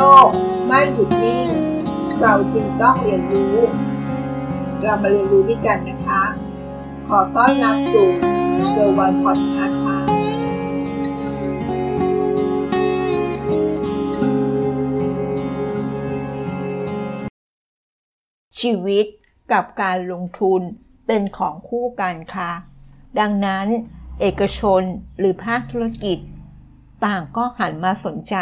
[0.00, 0.28] ลก
[0.66, 1.48] ไม่หยุดนิ่ง
[2.20, 3.56] เราจึงต้องเรียนรู้
[4.82, 6.22] เรามาเรียนรู้ด้วยกันนะคะ
[7.08, 8.08] ขอต้อนรับสู่
[8.70, 9.98] เซอร์วันพอดคาส์ค่ะ
[18.60, 19.06] ชีวิต
[19.52, 20.60] กับการลงทุน
[21.06, 22.50] เป็นของคู่กันค่ะ
[23.18, 23.66] ดังนั้น
[24.20, 24.82] เอกชน
[25.18, 26.18] หรือภาคธุรกิจ
[27.04, 28.36] ต่างก็หันมาสนใจ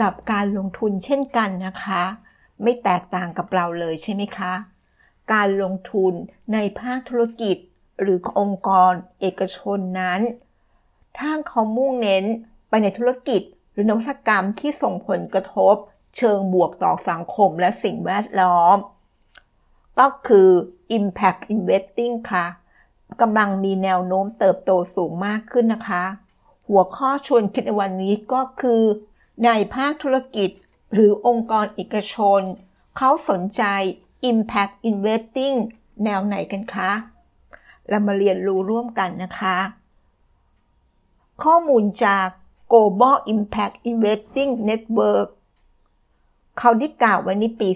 [0.00, 2.02] กับการลงทุนเช่นกันนะคะ
[2.62, 4.52] ไม่แตกต่างกับเราเลยใช่ไหมคะ
[5.32, 6.12] การลงทุน
[6.52, 7.56] ในภาคธุรกิจ
[8.00, 10.20] หรือองค์กรเอกชนนั้น
[11.18, 12.24] ถ้าเขามุ่งเน้น
[12.68, 13.42] ไปในธุรกิจ
[13.72, 15.74] หรือนวัตกรรมที่ส่งผลกระทบ
[16.16, 18.76] เชิงบวกต่อสังคมและสิ่งแวดล้อม
[19.98, 20.48] ก็คือ
[20.96, 22.46] impact investing ค่ะ
[23.20, 26.04] กำลังมีแนวโน้มเติบโตสูงมากขึ้นนะคะ
[26.68, 28.82] หัวข้อชวนคิดในวันนี้ก็คือ
[29.44, 30.50] ในภาคธุรกิจ
[30.92, 32.40] หรือองค์กรเอกชน
[32.96, 33.62] เขาสนใจ
[34.30, 35.56] impact investing
[36.04, 36.90] แนวไหนกันคะ
[37.88, 39.58] เรามาเรียนรู้ร่วมกันนะคะ
[41.42, 42.28] ข้อมูลจาก
[42.72, 45.28] Global Impact Investing Network
[46.58, 47.68] เขาได้กล่าวไว้ในปี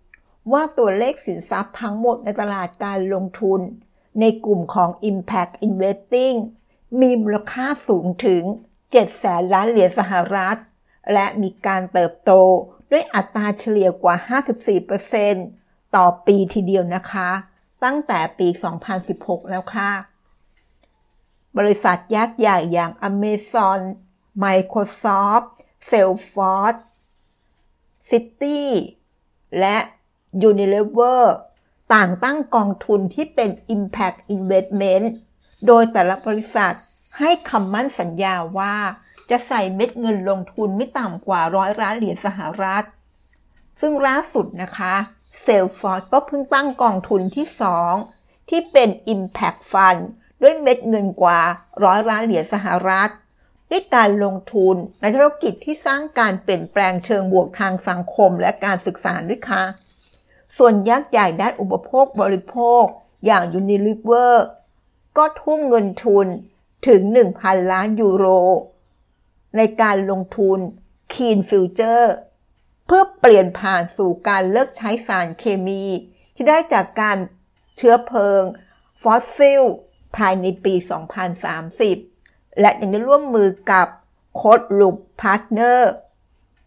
[0.00, 3.60] 2020 ว่าตัวเลขสินทรัพย์ทั้งหมดในตลาดการลงทุน
[4.20, 6.36] ในกลุ่มของ Impact Investing
[7.00, 8.42] มีมูลค่าสูงถึง
[8.92, 10.58] 7แสนล้านเหรียญสหรัฐ
[11.12, 12.32] และมีการเติบโต
[12.90, 14.16] ด้วยอัตราเฉลี่ยกว่า
[15.06, 17.30] 54%ต่อปีทีเดียวนะคะ
[17.84, 18.48] ตั้งแต่ปี
[18.98, 19.92] 2016 แล้วค่ะ
[21.58, 23.80] บริษัทยักษ์ใหญ่อย่าง Amazon
[24.44, 25.46] Microsoft
[25.88, 26.80] Salesforce
[28.10, 28.62] City
[29.60, 29.76] และ
[30.48, 31.22] Unilever
[31.92, 35.06] ต่างตั้งกองทุนที่เป็น Impact Investment
[35.66, 36.74] โดยแต่ละบริษัท
[37.18, 38.74] ให้คำมั่นสัญญาว่า
[39.30, 42.84] จะใส่เม็ดเงินลงทุนไม่ต่ำกว่าร้อยล้านเหรียญสหรัฐ
[43.80, 44.94] ซึ่งล่าสุดนะคะ
[45.44, 47.46] Salesforce ก็เพิ่งตั้งกองทุนที่
[47.98, 50.00] 2 ที่เป็น Impact Fund
[50.42, 51.40] ด้วยเม็ดเงินกว่า
[51.84, 53.10] ร้อยล้านเหรียญสหรัฐ
[53.70, 59.62] ด้วยการลงทุนในธุรกิจที่สร้างการเปลี่ยนแปลงเชิงบวกทางสังคมและการศึกษาด้วยค่ะ
[60.56, 62.84] ส่วนยักษ์ใหญ่ด้านอุปโภคบริโภค
[63.26, 64.34] อย่าง Unilever
[65.16, 66.26] ก็ทุ่มเงินทุน
[66.86, 67.00] ถึง
[67.36, 68.26] 1,000 ล้านยูโร
[69.56, 70.58] ในการลงทุน
[71.12, 72.06] Clean Future
[72.86, 75.84] เพื่อเปลี่ยนผ่านสู่การเลิกใช้สารเคมี
[76.34, 77.18] ที่ได้จากการ
[77.76, 78.42] เชื้อเพลิง
[79.02, 79.62] ฟอสซิล
[80.16, 80.74] ภายในปี
[81.86, 83.86] 2030 และยังได้ร่วมมือกับ
[84.36, 85.92] Closed Loop Partners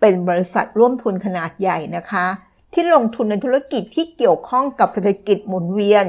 [0.00, 2.26] เป็นบริษัทร่วมทุนขนาดใหญ่นะคะ
[2.72, 6.06] ที่ลงทุนในธุรกิจที่เกี่ยวข้องกับเศรษฐกิจหมุนเวียน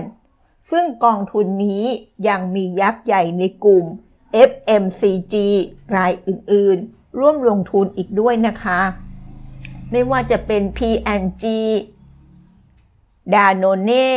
[0.72, 1.84] ซึ่งกองทุนนี้
[2.28, 3.85] ยังมียักษ์ใหญ่ในกลุ่ม
[4.50, 5.35] FMCG
[5.96, 8.81] รายอื่นๆ ร่วมลงทุนอีกด้วยนะคะ
[9.91, 11.46] ไม่ว่าจะเป็น P&G
[13.34, 14.07] Danone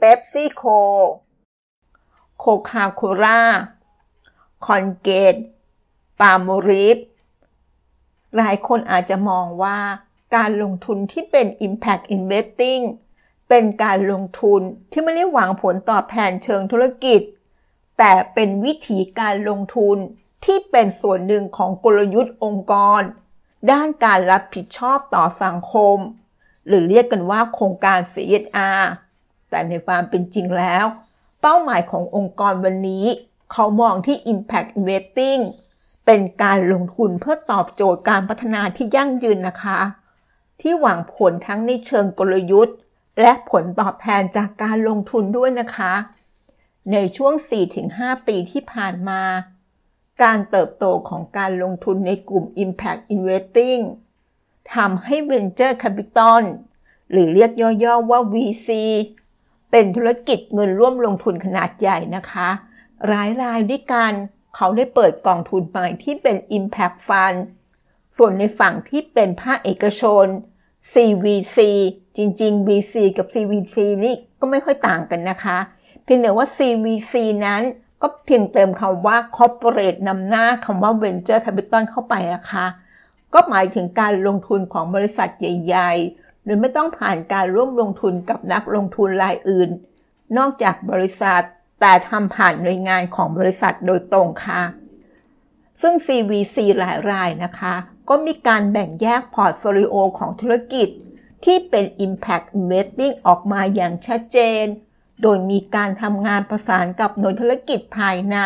[0.00, 0.80] PepsiCo
[2.42, 3.40] Coca-Cola
[4.64, 5.42] Colgate
[6.20, 7.02] Palmolive
[8.36, 9.78] หลายคนอาจจะมองว่า
[10.34, 12.82] การลงทุนที่เป็น Impact Investing
[13.56, 17.20] เป็นการลงทุนที่ไม่ได้หวังผลตอบแทนเชิงธุรกิจ
[17.98, 19.96] แต่เป็นวิธีการลงทุน
[20.44, 23.02] ที่เป็นส่วนหนึ่งของกลยุทธ์องค์กร
[23.70, 25.96] ด้านการรับผิดชอบต่อสังคม
[26.66, 28.82] หรือเรียกกันว่าโครงการ CSR
[29.50, 30.84] แต่ในความเป็นจริงแล้ว
[31.40, 33.06] เป้าหมายขององค์กรวันนี้
[33.52, 35.42] เขามองที่ Impact Investing
[36.06, 39.78] เป็นการลงทุนเพื่อตอบโจทย์การพัฒนาที่ยั่งยืนนะคะ
[40.60, 42.76] ที่หวังผลทั้งในเชิงกลยุทธ์
[43.20, 45.94] และผลตอบแทนจากการลงทุนด้วยนะคะ
[46.92, 47.34] ในช่วง
[47.80, 49.22] 4-5 ปีที่ผ่านมา
[50.22, 53.82] การเติบโตของการลงทุนในกลุ่ม Impact Investing
[54.74, 56.42] ทำให้ Venture Capital
[57.10, 57.52] หรือเรียก
[57.84, 58.68] ย่อๆว่า VC
[59.70, 62.48] เป็นธุรกิจเงินร่วมลงทุนขนาดใหญ่นะคะ
[63.12, 64.12] รายรายด้วยกัน
[64.56, 67.38] เขาได้เปิดกองทุนใหม่ที่เป็น Impact Fund
[68.16, 70.26] ส่วนในฝั่งที่เป็นภาคเอกชน
[70.92, 71.58] CVC
[72.16, 75.58] จริงๆ VC กับ CVC นี่ก็ไม่ค่อยต่างกันนะคะ
[76.04, 77.14] เพียงแต่ว่า CVC
[77.46, 77.62] นั้น
[78.02, 82.66] ก็เพียงเติมคำว่า corporate นำหน้าคำว่า venture capital เข้าไปนะคะ
[83.34, 89.70] ก็หมายถึงการลงทุนของบริษัทใหญ่ ๆ โดยไม่ต้องผ่านการร่วมลงทุนกับนักลงทุนรายอื่น
[90.36, 91.42] นอกจากบริษัท
[91.80, 94.62] แต่ทำผ่านหน่วยงานของบริษัทโดยตรงค่ะ
[95.80, 97.74] ซึ่ง CVC หลายรายนะคะ
[98.08, 100.88] ก็มีการแบ่งแยก portfolio ของธุรกิจ
[101.44, 104.64] ที่เป็น Impact Investing ออกมาอย่างชัดเจน
[105.22, 108.38] โดยมีการทำงานประสานกับหน่วยธุรกิจภายใน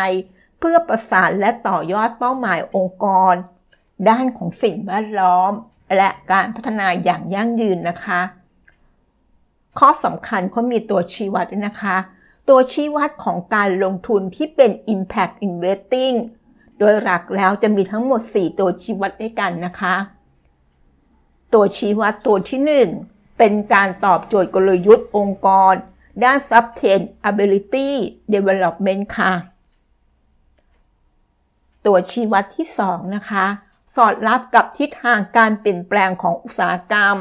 [0.59, 3.33] เพื่อประสานและต่อยอดเป้าหมายองค์กร
[4.09, 5.51] ด้านของสิ่งแวดล้อม
[5.97, 8.21] และการพัฒนาอย่างยั่งยืนนะคะ
[9.79, 11.97] ข้อสำคัญเขามีตัวชี้วัดด้วยนะคะ
[12.49, 16.15] ตัวชี้วัดของการลงทุนที่เป็น impact investing
[16.79, 19.95] โดยหลักแล้วจะมีทั้งหมด 4 ตัวชี้วัดด้วยกันนะคะ
[21.53, 25.73] ตัวชี้วัดตัวที่ 1 เป็นการตอบโจทย์กลยุทธ์องค์กร
[26.23, 27.89] ด้าน sustainability
[28.33, 29.33] development ค่ะ
[31.85, 33.45] ตัวชี้วัดที่ 2 นะคะ
[33.95, 37.17] สอดรับกับทิศทางการเปลี่ยนแปลงของอุตสาหกรรม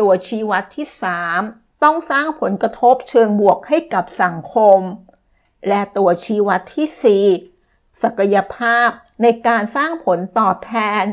[0.00, 0.86] ตัวชี้วัดที่
[1.34, 4.80] 3 ต้องสร้างผลกระทบเชิงบวกให้กับสังคม
[5.68, 7.26] และตัวชี้วัดที่
[7.60, 8.88] 4 ศักยภาพ
[9.22, 11.04] ในการสร้างผลตอบแทน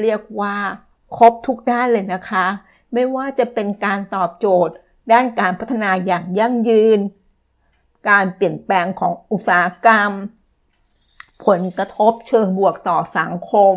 [0.00, 0.56] เรียกว่า
[1.16, 2.46] ครบทุกด้านเลยนะคะ
[2.92, 4.74] ไม่ว่าจะเป็นการตอบโจทย์
[5.12, 6.98] ด้านการพัฒนาอย่างยั่งยืน
[8.08, 10.10] การเปลี่ยนแปลงของอุตสาหกรรม
[11.46, 13.74] ผลกระทบเชิงบวกต่อสังคม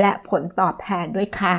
[0.00, 1.54] และผลตอบแทนด้วยค่ะ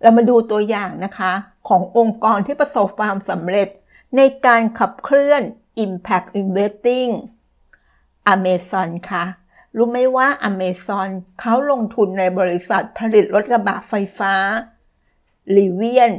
[0.00, 1.32] เรามาดูตัวอย่างนะคะ
[1.68, 3.68] ขององค์กรที่ประสบความสำเร็จ
[4.16, 5.42] ในการขับเคลื่อน
[5.84, 7.12] Impact Investing
[8.26, 9.24] อเมซอนค่ะ
[9.76, 11.08] รู้ไหมว่าอเมซอน
[11.40, 14.34] เขาลงทุนในบริษัทผลิตรถกระบะไฟฟ้า
[15.56, 16.12] ลีเวียน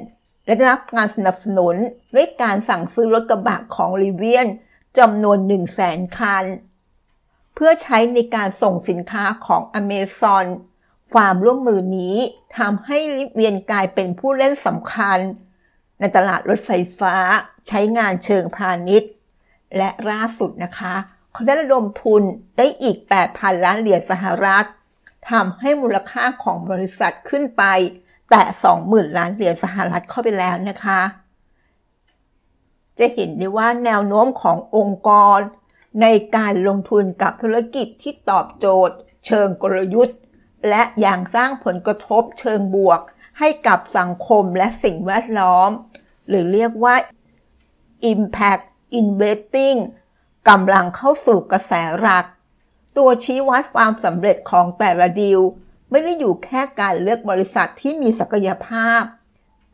[0.45, 1.75] และได้รับการสนับสนุน
[2.15, 4.47] ด้วยการสั่งซื้อรถกระบะของลีเวียน
[4.97, 6.45] จำนวน 1 0 0 0 0แสนคัน
[7.55, 10.45] เพื่อใช้ในการส่งสินค้าของอเมซอน
[11.13, 12.17] ความร่วมมือนี้
[12.57, 15.19] ทำให้ลิเวียนกลายเป็นผู้เล่นสำคัญ
[15.99, 17.15] ในตลาดรถไฟฟ้า
[17.67, 19.11] ใช้งานเชิงพาณิชย์
[19.77, 20.95] และล่าสุดนะคะ
[21.35, 22.23] เขาได้ระดมทุน
[22.57, 22.97] ได้อีก
[23.31, 24.65] 8,000 ล้านเหรียญสหรัฐ
[25.29, 27.63] ทำให้มูลค่าของบริษัทขึ้นไป
[28.29, 28.41] แต่
[28.79, 31.01] 20,000 ล้านเหรียญสหรัฐเข้าไปแล้วนะคะ
[32.99, 35.39] จะเห็นได้ว่าแนวโน้มขององค์กร
[36.01, 38.95] ในการลงทุนกับธุรกิจที่ตอบโจทย์
[39.25, 40.17] เชิงกลยุทธ์
[40.69, 43.01] และอย่างสร้างผลกระทบเชิงบวก
[43.39, 45.69] ให้กับสังคมและสิ่งแวดล้อม
[46.27, 46.95] หรือเรียกว่า
[48.11, 48.63] impact
[48.99, 49.77] investing
[50.49, 52.25] กำลังเข้าสู่กระแสหลัก
[52.97, 55.39] ตัวชี้วัดความสำเร็จของแต่ละดีล
[55.89, 59.01] ไม่ได้อยู่แค่การเลือกบริษัทที่มีศักยภาพ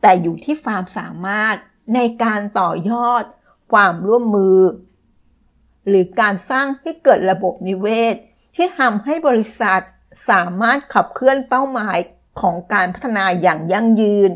[0.02, 1.56] แต่อยู่ที่ความสามารถ
[1.94, 3.24] ในการต่อยอด
[3.72, 4.60] ความร่วมมือ
[5.88, 8.16] หรือการสร้างให้เกิดระบบนิเวศ
[8.54, 9.80] ที่ทำให้บริษัท
[10.30, 11.98] สามารถขับเคลื่อนเป้าหมาย
[12.40, 14.30] ของการพัฒนาอย่างยั่งยืน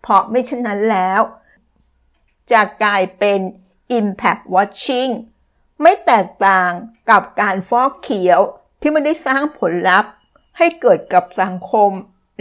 [0.00, 1.20] เพราะไม่เช่นนั้นแล้ว
[2.52, 3.40] จะกลายเป็น
[3.98, 5.10] impact watching
[5.82, 6.70] ไม่แตกต่าง
[7.10, 8.40] กับการฟอกเขียว
[8.80, 10.12] ที่ไม่ได้สร้างผลลัพธ์
[10.58, 11.90] ให้เกิดกับสังคม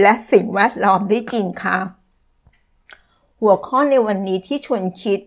[0.02, 1.78] และสิ่งแวดล้อมได้จริงค่ะ
[3.42, 5.20] หัวข้อในวันนี้ที่ชวนคิด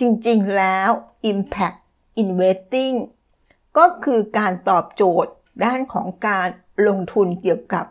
[0.00, 0.90] จริงๆแล้ว
[1.30, 1.78] Impact
[2.22, 2.96] Investing
[3.78, 5.32] ก็คือการตอบโจทย์
[5.64, 6.48] ด้านของการ
[6.86, 7.86] ลงทุนเกี่ยวกับ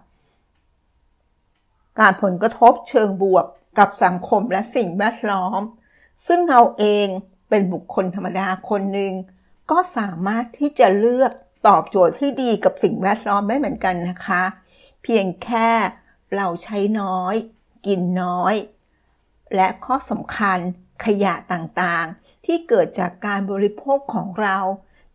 [1.99, 3.45] การผลกระทบเชิงบวก
[3.79, 5.61] กับสังคมและสิ่งแวดล้อม
[6.27, 7.07] ซึ่งเราเอง
[7.49, 9.13] เป็นบุคคลธรรมดาคนหนึ่ง
[9.71, 11.31] ก็สามารถที่จะเลือก
[11.67, 14.43] ตอบโจทย์ที่ดีกับสิ่งแวดล้อมได้เหมือนกันนะคะ
[15.03, 15.69] เพียงแค่
[16.35, 17.35] เราใช้น้อย
[17.85, 18.55] กินน้อย
[19.55, 20.59] และข้อสำคัญ
[21.05, 24.57] ขยะต่างๆ ที่เกิดจากการบริโภคของเรา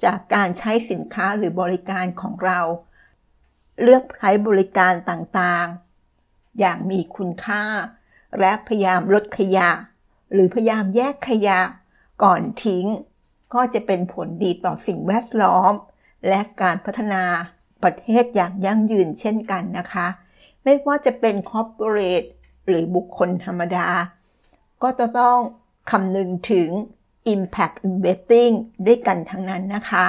[0.04, 2.60] จากการใช้สินค้าหรือบริการของเรา
[3.82, 7.64] เลือกใช้บริการต่างๆ อย่างมีคุณค่า
[8.40, 9.70] และพยายามลดขยะ
[10.32, 11.60] หรือพยายามแยกขยะ
[12.22, 12.86] ก่อนทิ้ง
[13.54, 15.72] ก็จะเป็นผลดีต่อสิ่งแวดล้อม
[16.28, 17.22] และการพัฒนา
[17.82, 20.06] ประเทศอย่างยั่งยืนเช่นกันนะคะ
[20.62, 22.24] ไม่ว่าจะเป็นคอร์ปอเรท
[22.66, 23.88] หรือบุคคลธรรมดา
[24.82, 25.38] ก็จะต้อง
[25.90, 26.68] คำนึงถึง
[27.34, 28.54] Impact Investing
[28.86, 30.06] ด้วยกันทั้งนั้นนะคะ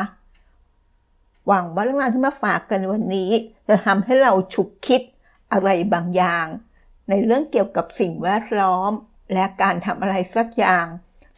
[1.47, 3.31] หวังว่าเรื่องราวที่มาฝากกันวันนี้
[3.67, 5.01] จะทำให้เราฉุกคิด
[5.51, 6.45] อะไรบางอย่าง
[7.09, 8.91] ในเรื่องเกี่ยวกับสิ่งแวดล้อม
[9.33, 10.85] และการทำอะไรสักอย่าง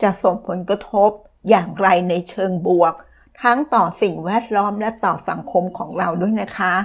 [0.02, 1.12] จะส่งผลกระทบ
[1.50, 2.94] อย่างไรในเชิงบวก
[3.42, 6.76] ทั้งต่อสิ่งแวดล้อมและต่อสังคมของเราด้วยนะคะ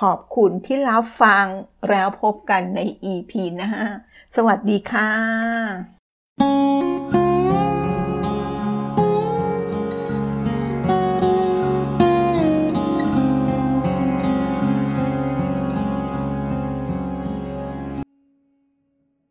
[0.00, 1.44] ขอบคุณที่รับฟัง
[1.90, 2.80] แล้วพบกันใน
[3.12, 3.70] EP หน้า
[4.36, 7.17] สวัสดีค่ะ